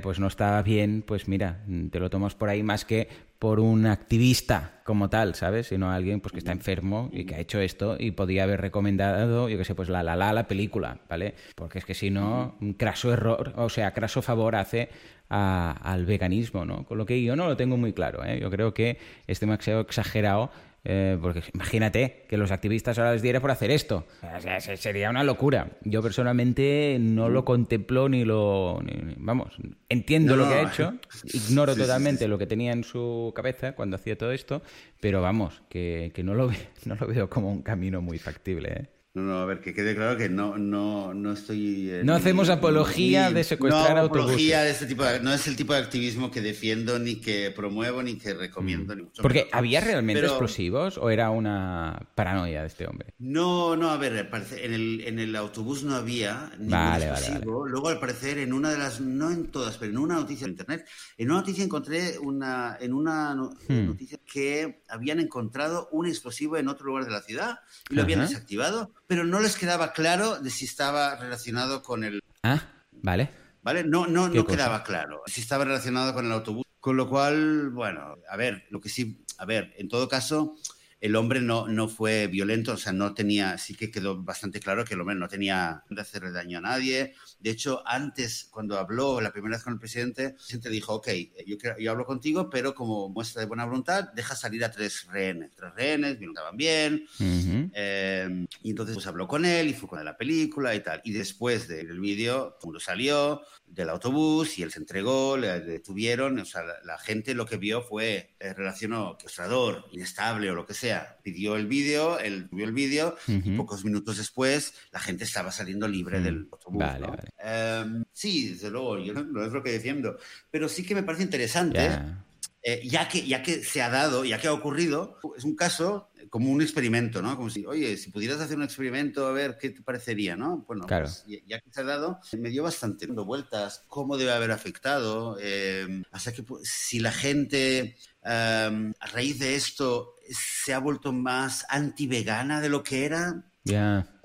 [0.00, 3.86] pues no está bien, pues mira, te lo tomas por ahí más que por un
[3.86, 5.68] activista como tal, ¿sabes?
[5.68, 9.48] Sino alguien pues que está enfermo y que ha hecho esto y podía haber recomendado,
[9.48, 11.34] yo qué sé, pues la la la la película, ¿vale?
[11.54, 14.88] Porque es que si no, un craso error, o sea, craso favor hace
[15.28, 16.84] a, al veganismo, ¿no?
[16.84, 18.38] Con lo que yo no lo tengo muy claro, ¿eh?
[18.40, 20.50] Yo creo que este demasiado exagerado
[20.88, 24.06] eh, porque imagínate que los activistas ahora les diera por hacer esto.
[24.22, 25.70] O sea, sería una locura.
[25.82, 28.80] Yo personalmente no lo contemplo ni lo...
[28.84, 29.56] Ni, vamos,
[29.88, 30.94] entiendo No, lo que ha hecho,
[31.24, 32.30] ignoro Sí, totalmente sí.
[32.30, 34.62] lo que tenía en su cabeza cuando hacía todo esto,
[35.00, 36.52] pero vamos, que, que no, lo
[36.84, 38.68] no lo veo como un camino muy factible.
[38.72, 38.95] ¿eh?
[39.16, 41.88] No, no, a ver, que quede claro que no, no, no estoy...
[41.90, 44.24] eh, No ni- hacemos apología de secuestrar no, autobuses.
[44.26, 47.50] apología de este tipo de- no es el tipo de activismo que defiendo, ni que
[47.50, 48.94] promuevo, ni que recomiendo.
[48.94, 49.22] ni mucho.
[49.22, 49.54] Porque menos.
[49.54, 53.14] ¿había realmente Pero- explosivos o era una paranoia de este hombre?
[53.18, 54.28] No, no, a ver,
[54.62, 57.66] en el, en el autobús no había ningún Vale, vale, explosivo.
[57.66, 60.50] Luego, al parecer, en una de las, no en todas, pero en una noticia en
[60.50, 63.86] internet, en una noticia encontré una, en una Hmm.
[63.86, 68.20] noticia que habían encontrado un explosivo en otro lugar de la ciudad y lo habían
[68.20, 73.30] desactivado, pero no les quedaba claro de si estaba relacionado con el, Ah, vale.
[73.62, 73.84] ¿vale?
[73.84, 74.56] No, no, ¿Qué no cosa?
[74.56, 76.64] quedaba claro si estaba relacionado con el autobús.
[76.80, 80.54] Con lo cual, bueno, a ver, lo que sí, a ver, en todo caso,
[81.00, 84.84] el hombre no, no fue violento, o sea, no tenía, sí que quedó bastante claro
[84.84, 87.14] que el hombre no tenía de hacerle daño a nadie.
[87.38, 91.08] De hecho, antes, cuando habló la primera vez con el presidente, el presidente dijo, ok,
[91.46, 95.50] yo, yo hablo contigo, pero como muestra de buena voluntad, deja salir a tres rehenes.
[95.54, 97.70] Tres rehenes, me estaban bien, Ujú.
[97.74, 100.80] eh, y entonces pues habló con él y fue con él a la película y
[100.80, 101.02] tal.
[101.04, 106.38] Y después del vídeo, el mundo salió del autobús y él se entregó, le detuvieron.
[106.38, 110.64] O sea, la, la gente lo que vio fue, eh, relacionó secuestrador, inestable o lo
[110.64, 110.85] que sea.
[111.22, 113.56] Pidió el vídeo, él subió el vídeo y Ujú.
[113.56, 116.78] pocos minutos después la gente estaba saliendo libre Mm, del autobús.
[116.80, 117.08] vale, ¿no?
[117.08, 117.28] vale.
[117.42, 120.16] Eh, sí, desde luego, yo no, no es lo que defiendo.
[120.50, 121.78] Pero sí que me parece interesante.
[121.78, 122.22] Ya.
[122.68, 126.10] Eh, ya, que, ya que se ha dado, ya que ha ocurrido, es un caso
[126.30, 127.36] como un experimento, ¿no?
[127.36, 130.64] Como si, oye, si pudieras hacer un experimento, a ver qué te parecería, ¿no?
[130.66, 131.04] Bueno, Claro.
[131.04, 134.50] pues, ya, ya que se ha dado, me dio bastante dando vueltas, cómo debe haber
[134.50, 137.96] afectado, eh, hasta que pues, si la gente
[138.26, 143.44] eh, a raíz de esto se ha vuelto más anti-vegana de lo que era.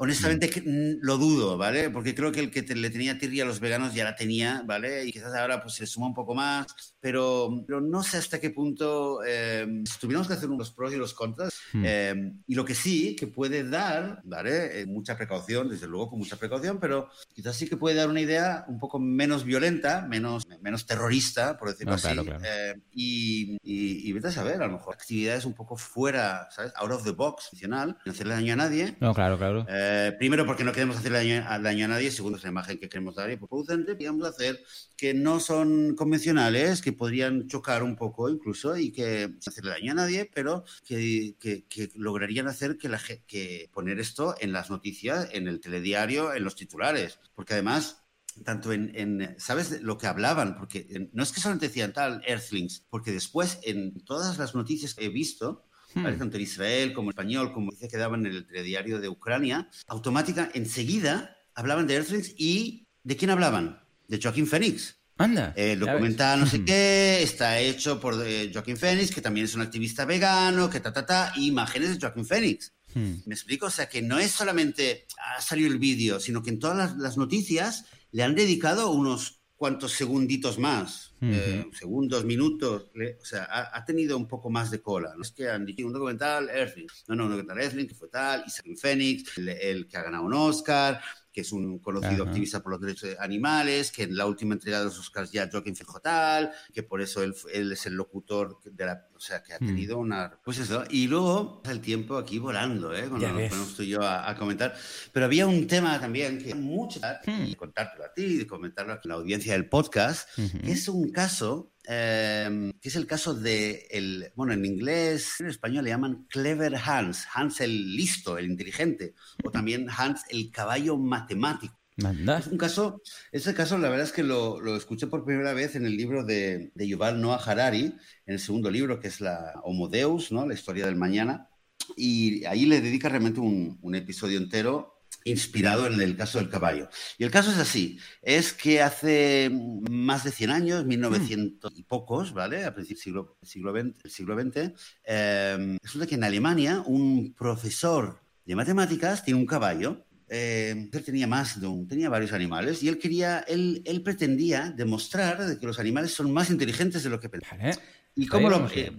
[0.03, 1.91] Honestamente mm, lo dudo, ¿vale?
[1.91, 4.63] Porque creo que el que te- le tenía tirria a los veganos ya la tenía,
[4.65, 5.05] ¿vale?
[5.05, 6.65] Y quizás ahora pues se suma un poco más,
[6.99, 10.97] pero, pero no sé hasta qué punto eh, si tuviéramos que hacer los pros y
[10.97, 11.53] los contras.
[11.71, 11.83] Hmm.
[11.85, 14.81] eh, y lo que sí que puede dar, ¿vale?
[14.81, 18.21] Eh, mucha precaución, desde luego con mucha precaución, pero quizás sí que puede dar una
[18.21, 22.07] idea un poco menos violenta, menos, menos terrorista, por decirlo No, así.
[22.07, 22.41] claro, claro.
[22.43, 26.73] Eh, y, y, y vete a saber, a lo mejor actividades un poco fuera, ¿sabes?
[26.77, 28.97] Out of the box, funcional, sin hacerle daño a nadie.
[28.99, 29.65] No, claro, claro.
[29.69, 32.89] Eh, primero porque no queremos hacerle daño daño a nadie, segundo es la imagen que
[32.89, 34.63] queremos dar y por producente, queríamos hacer
[34.97, 39.91] que no son convencionales, que podrían chocar un poco incluso y que sin hacerle daño
[39.93, 44.69] a nadie, pero que, que- que lograrían hacer que, la, que poner esto en las
[44.69, 47.97] noticias, en el telediario, en los titulares, porque además
[48.45, 50.55] tanto en, en- ¿sabes lo que hablaban?
[50.57, 54.93] Porque en- no es que solamente decían tal, Earthlings, porque después en todas las noticias
[54.95, 56.15] que he visto, ¿vale?
[56.15, 56.19] Hmm.
[56.19, 59.69] tanto en Israel como en español, como dice que daban en el telediario de Ucrania,
[59.87, 63.81] automática, enseguida hablaban de Earthlings y ¿de quién hablaban?
[64.07, 64.97] De Joaquín Phoenix.
[65.17, 65.53] Anda.
[65.55, 65.87] El ves.
[65.87, 70.05] documental no sé qué está hecho por eh, Joaquín Phoenix, que también es un activista
[70.05, 72.73] vegano, que ta, ta, ta, y imágenes de Joaquín Phoenix.
[72.93, 73.15] Hmm.
[73.25, 73.67] ¿Me explico?
[73.67, 76.97] O sea, que no es solamente ha salido el vídeo, sino que en todas las,
[76.97, 81.31] las noticias le han dedicado unos cuantos segunditos más, Ujú.
[81.35, 85.13] eh, segundos, minutos, le- o sea, ha, ha tenido un poco más de cola.
[85.15, 88.09] No es que han dicho un documental, Earthling, no, no, un documental Earthling, que fue
[88.09, 90.99] tal, Isaac Phoenix, el, el que ha ganado un Oscar,
[91.31, 92.31] que es un conocido Ajá.
[92.31, 95.49] activista por los derechos de animales, que en la última entrega de los Oscars ya
[95.51, 99.41] Joaquín fue tal, que por eso él, él es el locutor de la, o sea,
[99.41, 99.67] que ha Mm.
[99.67, 103.07] tenido una, pues eso, y luego pasa el tiempo aquí volando, ¿eh?
[103.07, 104.75] Cuando nos ponemos tú y yo a, a comentar,
[105.13, 107.45] pero había un tema también que mucho Hmm.
[107.45, 110.59] y contártelo a ti, y comentarlo a la audiencia del podcast, Ujú.
[110.59, 115.47] que es un caso eh, que es el caso de el bueno en inglés en
[115.47, 120.97] español le llaman clever Hans Hans el listo el inteligente o también Hans el caballo
[120.97, 121.81] matemático.
[121.97, 125.75] Es un caso, ese caso la verdad es que lo, lo, escuché por primera vez
[125.75, 129.53] en el libro de, de Yuval Noah Harari, en el segundo libro que es la
[129.63, 130.47] Homo Deus, ¿no?
[130.47, 131.49] la historia del mañana,
[131.95, 134.90] y ahí le dedica realmente un, un episodio entero
[135.23, 136.89] inspirado en el caso del caballo.
[137.17, 139.51] Y el caso es así, es que hace
[139.89, 142.65] más de 100 años, 1900 y pocos, ¿vale?
[142.65, 144.71] A principios siglo, siglo XX, siglo XX,
[145.05, 150.05] eh, resulta que en Alemania un profesor de matemáticas tiene un caballo.
[150.33, 154.71] Eh, él tenía más de un, tenía varios animales y él quería, él, él pretendía
[154.71, 157.73] demostrar que los animales son más inteligentes de lo que pensaban.
[158.15, 158.91] ¿Y cómo lo, eh,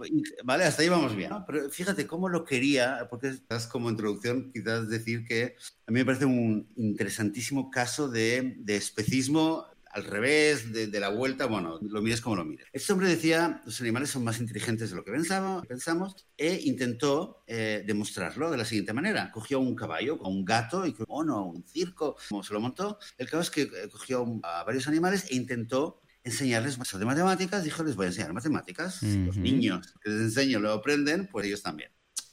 [0.42, 1.30] vale, hasta ahí vamos bien.
[1.46, 6.04] Pero fíjate cómo lo quería, porque estás como introducción, quizás decir que a mí me
[6.04, 12.00] parece un interesantísimo caso de, de especismo al revés, de, de, la vuelta, bueno, lo
[12.00, 12.66] mires como lo mires.
[12.72, 17.44] Este hombre decía, los animales son más inteligentes de lo que pensamos, pensamos e intentó
[17.46, 19.30] eh, demostrarlo de la siguiente manera.
[19.30, 22.98] Cogió un caballo, un gato, y un mono, un circo, como se lo montó.
[23.18, 27.64] El caso es que eh, cogió a varios animales e intentó enseñarles más de matemáticas,
[27.64, 29.02] dijo, les voy a enseñar matemáticas.
[29.02, 29.26] Uh -huh.
[29.26, 31.90] Los niños que les enseño lo aprenden, pues ellos también.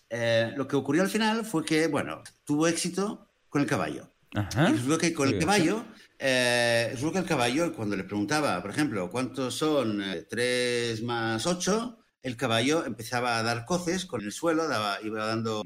[0.09, 4.11] Eh, lo que ocurrió al final fue que, bueno, tuvo éxito con el caballo.
[4.33, 4.69] Ajá.
[4.69, 5.85] Y resultó que con el caballo,
[6.19, 11.45] eh, resultó que el caballo, cuando le preguntaba, por ejemplo, ¿cuántos son eh, 3 más
[11.45, 11.97] 8?
[12.21, 15.63] El caballo empezaba a dar coces con el suelo, daba, iba dando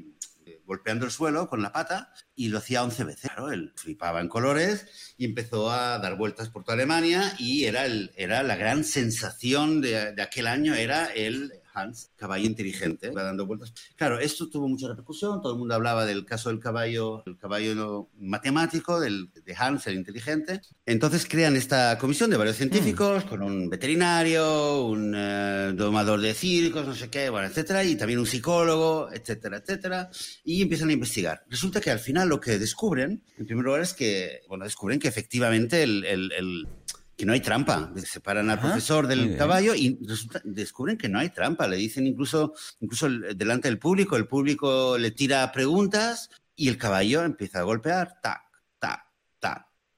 [0.64, 3.30] golpeando el suelo con la pata y lo hacía 11 veces.
[3.30, 7.86] Claro, él flipaba en colores y empezó a dar vueltas por toda Alemania y era,
[7.86, 13.22] el, era la gran sensación de, de aquel año, era el Hans, caballo inteligente, va
[13.22, 13.74] dando vueltas.
[13.96, 18.08] Claro, esto tuvo mucha repercusión, todo el mundo hablaba del caso del caballo, el caballo
[18.18, 20.60] matemático, del, de Hans, el inteligente.
[20.86, 23.28] Entonces crean esta comisión de varios científicos, mm.
[23.28, 28.18] con un veterinario, un eh, domador de circos, no sé qué, bueno, etcétera, y también
[28.18, 30.10] un psicólogo, etcétera, etcétera,
[30.44, 31.44] y empiezan a investigar.
[31.48, 35.08] Resulta que al final lo que descubren, en primer lugar, es que, bueno, descubren que
[35.08, 36.68] efectivamente el, el, el
[37.16, 37.92] que no hay trampa.
[37.96, 41.66] Separan al Ajá, profesor del caballo y resulta, descubren que no hay trampa.
[41.68, 47.22] Le dicen incluso, incluso delante del público, el público le tira preguntas y el caballo
[47.24, 48.42] empieza a golpear, tac,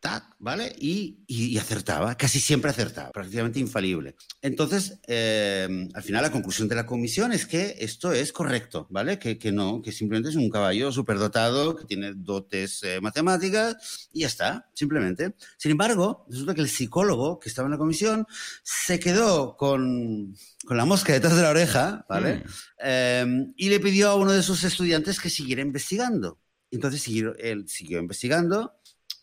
[0.07, 0.73] tac, ¿vale?
[0.79, 4.15] Y, y, y acertaba, casi siempre acertaba, prácticamente infalible.
[4.41, 9.19] Entonces, eh, al final la conclusión de la comisión es que esto es correcto, ¿vale?
[9.19, 14.21] Que, que no, que simplemente es un caballo superdotado, que tiene dotes eh, matemáticas y
[14.21, 15.35] ya está, simplemente.
[15.57, 18.27] Sin embargo, resulta que el psicólogo que estaba en la comisión
[18.63, 22.37] se quedó con, con la mosca detrás de la oreja, ¿vale?
[22.37, 22.51] Mm.
[22.85, 26.39] Eh, y le pidió a uno de sus estudiantes que siguiera investigando.
[26.71, 28.77] Entonces siguió, él siguió investigando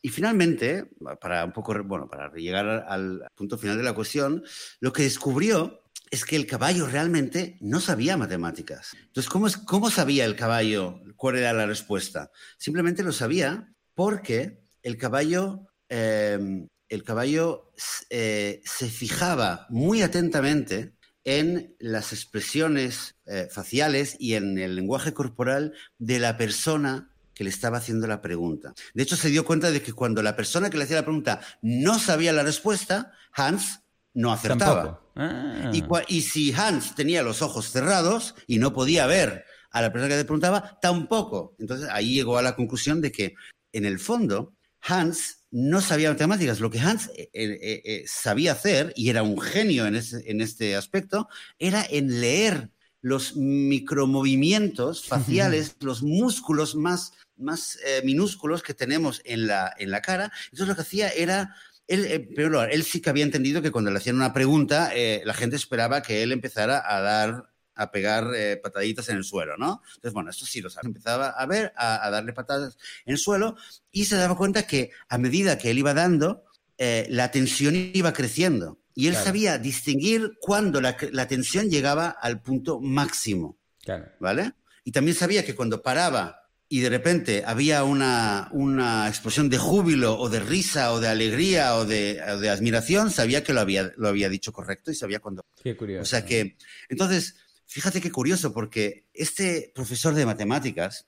[0.06, 0.86] y finalmente,
[1.22, 4.44] para un poco, bueno, para llegar al punto final de la cuestión,
[4.82, 8.94] lo que descubrió es que el caballo realmente no sabía matemáticas.
[8.94, 12.32] Entonces, ¿cómo, cómo sabía el caballo cuál era la respuesta?
[12.58, 17.72] Simplemente lo sabía porque el caballo, eh, el caballo
[18.10, 25.74] eh, se fijaba muy atentamente en las expresiones eh, faciales y en el lenguaje corporal
[25.98, 28.74] de la persona que le estaba haciendo la pregunta.
[28.94, 31.42] De hecho, se dio cuenta de que cuando la persona que le hacía la pregunta
[31.62, 33.82] no sabía la respuesta, Hans
[34.14, 35.02] no acertaba.
[35.16, 35.72] Ah.
[35.74, 40.10] Y, y, si Hans tenía los ojos cerrados y no podía ver a la persona
[40.10, 41.56] que le preguntaba, tampoco.
[41.60, 43.36] Entonces ahí llegó a la conclusión de que,
[43.72, 46.60] en el fondo, Hans no sabía matemáticas.
[46.60, 50.42] Lo que Hans eh, eh, eh, sabía hacer, y era un genio en, ese, en
[50.42, 51.28] este aspecto,
[51.60, 52.70] era en leer
[53.04, 60.02] los micromovimientos faciales, los músculos más más eh, minúsculos que tenemos en la, en la
[60.02, 60.32] cara.
[60.46, 61.56] Entonces lo que hacía era,
[61.88, 65.22] él, eh, pero él sí que había entendido que cuando le hacían una pregunta, eh,
[65.26, 69.58] la gente esperaba que él empezara a dar a pegar eh, pataditas en el suelo,
[69.58, 69.82] ¿no?
[69.96, 70.88] Entonces, bueno, esto sí lo sabe.
[70.88, 73.56] Empezaba a ver, a, a, darle patadas en el suelo
[73.92, 76.46] y se daba cuenta que a medida que él iba dando,
[76.78, 78.80] eh, la tensión iba creciendo.
[78.96, 79.26] Y él claro.
[79.26, 83.58] sabía distinguir cuando la, la, tensión llegaba al punto máximo.
[83.84, 84.06] Claro.
[84.20, 84.54] ¿Vale?
[84.84, 90.18] Y también sabía que cuando paraba y de repente había una, una, explosión de júbilo
[90.18, 93.92] o de risa o de alegría o de, o de, admiración, sabía que lo había,
[93.96, 95.46] lo había dicho correcto y sabía cuándo.
[95.62, 96.02] Qué curioso.
[96.02, 96.58] O sea que,
[96.90, 97.36] entonces,
[97.68, 101.06] fíjate qué curioso, porque este profesor de matemáticas,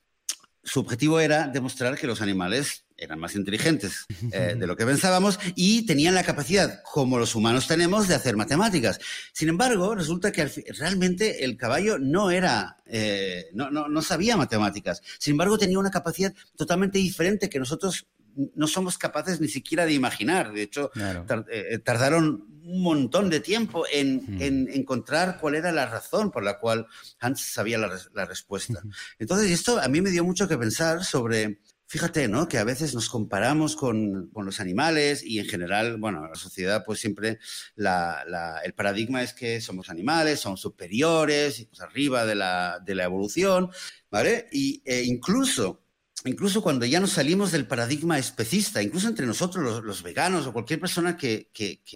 [0.62, 5.38] su objetivo era demostrar que los animales eran más inteligentes eh, de lo que pensábamos
[5.54, 8.98] y tenían la capacidad, como los humanos tenemos, de hacer matemáticas.
[9.32, 10.46] Sin embargo, resulta que
[10.78, 15.02] realmente el caballo no era, eh, no, no, no sabía matemáticas.
[15.18, 18.06] Sin embargo, tenía una capacidad totalmente diferente que nosotros
[18.54, 20.52] no somos capaces ni siquiera de imaginar.
[20.52, 21.24] De hecho, claro.
[21.50, 24.42] Eh, tardaron un montón de tiempo en, mm.
[24.42, 26.86] en, encontrar cuál era la razón por la cual
[27.20, 28.82] Hans sabía la, la respuesta.
[29.18, 32.48] Entonces, esto a mí me dio mucho que pensar sobre fíjate, ¿no?
[32.48, 37.00] Que a veces nos comparamos con, los animales y en general, bueno, la sociedad pues
[37.00, 37.38] siempre
[37.76, 43.70] el paradigma es que somos animales, somos superiores, pues arriba de la, de la evolución,
[44.10, 44.48] ¿vale?
[44.52, 45.82] Y e incluso
[46.24, 50.80] incluso cuando ya nos salimos del paradigma especista, incluso entre nosotros, los, veganos o cualquier
[50.80, 51.50] persona que,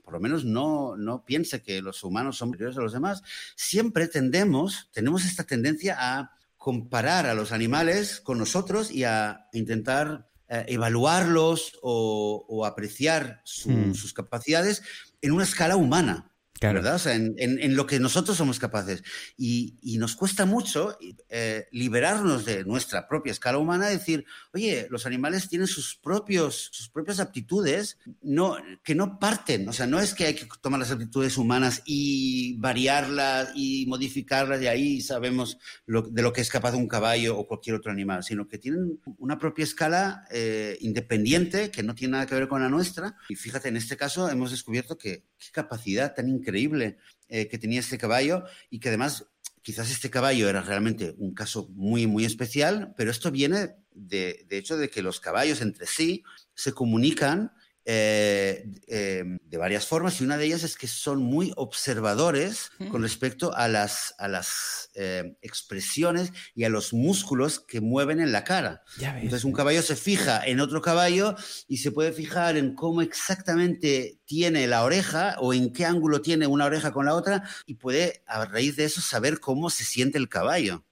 [0.05, 3.23] por lo menos no, no piense que los humanos son superiores a los demás,
[3.57, 10.29] siempre tendemos, tenemos esta tendencia a comparar a los animales con nosotros y a intentar
[10.47, 13.95] eh, evaluarlos o, apreciar hmm.
[13.95, 14.83] sus capacidades
[15.23, 16.30] en una escala humana.
[16.61, 16.97] ¿Verdad?
[16.97, 19.03] O sea, en, lo que nosotros somos capaces.
[19.37, 20.97] Y, nos cuesta mucho
[21.29, 26.69] eh, liberarnos de nuestra propia escala humana y decir, oye, los animales tienen sus, propios,
[26.73, 29.69] sus propias aptitudes no, que no parten.
[29.69, 34.63] O sea, no es que hay que tomar las aptitudes humanas y variarlas y modificarlas
[34.63, 38.49] y ahí sabemos de lo que es capaz un caballo o cualquier otro animal, sino
[38.49, 42.69] que tienen una propia escala eh, independiente que no tiene nada que ver con la
[42.69, 43.17] nuestra.
[43.29, 47.81] Y fíjate, en este caso hemos descubierto que qué capacidad tan increíble eh, que tenía
[47.81, 49.27] este caballo y que además
[49.63, 54.77] quizás este caballo era realmente un caso muy, muy especial, pero esto viene de hecho
[54.77, 56.23] de que los caballos entre sí
[56.55, 57.53] se comunican
[57.93, 63.03] eh, eh, de varias formas y una de ellas es que son muy observadores con
[63.03, 68.45] respecto a las, a las eh, expresiones y a los músculos que mueven en la
[68.45, 68.85] cara.
[69.01, 71.35] Entonces un caballo se fija en otro caballo
[71.67, 76.47] y se puede fijar en cómo exactamente tiene la oreja o en qué ángulo tiene
[76.47, 80.17] una oreja con la otra y puede a raíz de eso saber cómo se siente
[80.17, 80.85] el caballo.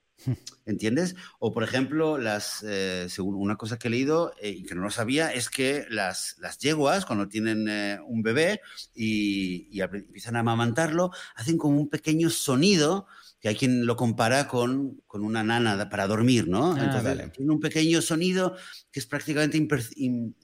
[0.66, 1.16] ¿Entiendes?
[1.38, 4.82] O, por ejemplo, las, eh, según una cosa que he leído eh, y que no
[4.82, 8.60] lo sabía, es que las, las yeguas, cuando tienen eh, un bebé
[8.94, 13.06] y, empiezan a amamantarlo, hacen como un pequeño sonido
[13.40, 16.74] que hay quien lo compara con, con una nana para dormir, ¿no?
[16.74, 18.56] Ah, Entonces, tiene un pequeño sonido
[18.90, 19.66] que es prácticamente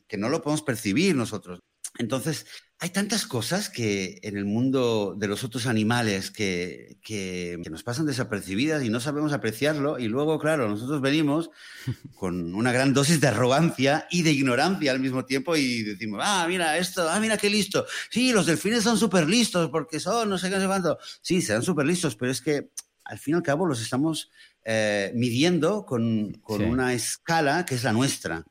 [0.06, 1.60] que no lo podemos percibir nosotros.
[1.98, 2.46] Entonces,
[2.80, 8.04] hay tantas cosas que en el mundo de los otros animales que, que, nos pasan
[8.04, 9.98] desapercibidas y no sabemos apreciarlo.
[9.98, 11.50] Y luego, claro, nosotros venimos
[12.14, 16.44] con una gran dosis de arrogancia y de ignorancia al mismo tiempo y decimos, ah,
[16.48, 17.86] mira esto, ah, mira qué listo.
[18.10, 20.98] Sí, los delfines son súper listos porque son no sé qué, no sé cuánto.
[21.22, 22.70] Sí, serán súper listos, pero es que
[23.04, 24.30] al fin y al cabo los estamos
[24.64, 28.44] eh, midiendo con, con una escala que es la nuestra.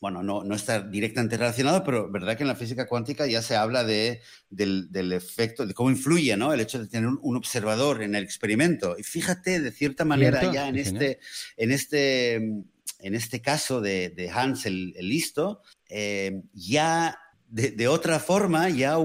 [0.00, 3.56] bueno, no, no está directamente relacionado, pero verdad que en la física cuántica ya se
[3.56, 6.52] habla de, del, efecto, de cómo influye ¿no?
[6.52, 8.96] el hecho de tener un, observador en el experimento.
[8.98, 11.18] Y fíjate, de cierta manera, ya en este,
[11.56, 18.98] en este, en este caso de, Hans el, listo, eh, ya de, otra forma, ya,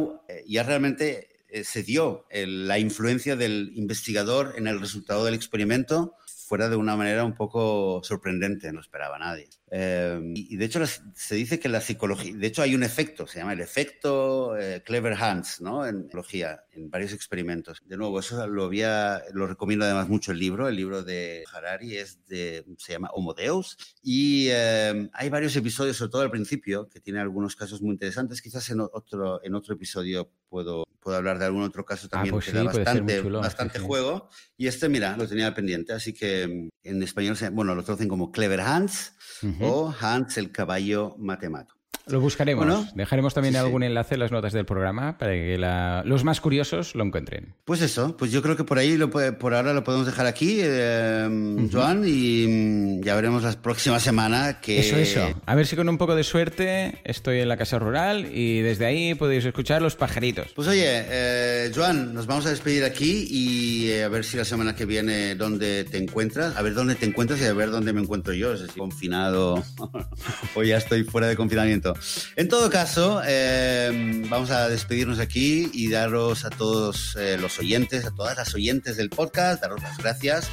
[0.45, 6.15] ya realmente eh, se dio la influencia del investigador en el resultado del experimento
[6.53, 9.49] fuera de una manera un poco sorprendente, no esperaba nadie.
[9.71, 13.39] Eh, y de hecho se dice que la psicología, de hecho hay un efecto, se
[13.39, 15.83] llama el efecto eh, Clever Hands, ¿no?
[15.87, 17.81] En psicología, en varios experimentos.
[17.87, 21.97] De nuevo, eso lo había, lo recomiendo además mucho el libro, el libro de Harari
[21.97, 26.87] es de, se llama Homo Deus, y eh, hay varios episodios, sobre todo al principio,
[26.87, 28.43] que tiene algunos casos muy interesantes.
[28.43, 32.33] Quizás en otro, en otro episodio puedo, puedo hablar de algún otro caso ah, también
[32.33, 34.29] pues que da bastante, bastante juego.
[34.57, 38.31] Y este, mira, lo tenía pendiente, así que mm, en español, bueno, lo traducen como
[38.31, 39.13] Clever Hands
[39.59, 41.82] o Hans el caballo matemático.
[42.07, 42.93] Lo buscaremos.
[42.95, 45.57] Dejaremos también algún enlace en las notas del programa para que
[46.05, 47.55] los más curiosos lo encuentren.
[47.63, 50.59] Pues eso, pues yo creo que por ahí, lo, por ahora lo podemos dejar aquí,
[50.61, 54.79] eh, Joan, y mm, ya veremos la próxima semana que...
[54.79, 55.41] Eso, eso.
[55.45, 58.85] A ver si con un poco de suerte estoy en la casa rural y desde
[58.85, 60.51] ahí podéis escuchar los pajaritos.
[60.55, 64.45] Pues oye, eh, Joan, nos vamos a despedir aquí y eh, a ver si la
[64.45, 67.93] semana que viene dónde te encuentras, a ver dónde te encuentras y a ver dónde
[67.93, 69.63] me encuentro yo, si confinado
[70.55, 71.92] o ya estoy fuera de confinamiento.
[72.35, 78.11] En todo caso, eh, vamos a despedirnos aquí y daros a todos los oyentes, a
[78.11, 80.49] todas las oyentes del podcast, daros las gracias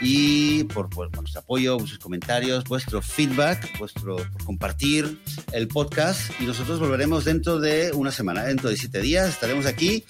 [0.00, 5.20] y por, vuestro apoyo, vuestros comentarios, vuestro feedback, vuestro por compartir
[5.52, 10.04] el podcast y nosotros volveremos dentro de una semana, dentro de siete días estaremos aquí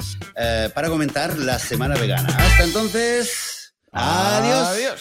[0.74, 2.28] para comentar la semana vegana.
[2.28, 4.68] Hasta entonces, adiós.
[4.68, 5.00] Adiós.